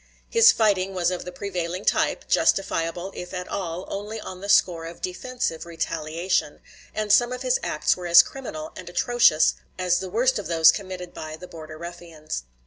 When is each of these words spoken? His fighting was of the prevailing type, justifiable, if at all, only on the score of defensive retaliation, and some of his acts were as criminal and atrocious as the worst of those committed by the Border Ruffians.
His 0.31 0.51
fighting 0.51 0.95
was 0.95 1.11
of 1.11 1.25
the 1.25 1.31
prevailing 1.31 1.85
type, 1.85 2.27
justifiable, 2.27 3.11
if 3.13 3.35
at 3.35 3.47
all, 3.47 3.85
only 3.87 4.19
on 4.19 4.41
the 4.41 4.49
score 4.49 4.85
of 4.85 4.99
defensive 4.99 5.63
retaliation, 5.63 6.59
and 6.95 7.11
some 7.13 7.31
of 7.31 7.43
his 7.43 7.59
acts 7.61 7.95
were 7.95 8.07
as 8.07 8.23
criminal 8.23 8.71
and 8.75 8.89
atrocious 8.89 9.53
as 9.77 9.99
the 9.99 10.09
worst 10.09 10.39
of 10.39 10.47
those 10.47 10.71
committed 10.71 11.13
by 11.13 11.35
the 11.37 11.47
Border 11.47 11.77
Ruffians. 11.77 12.45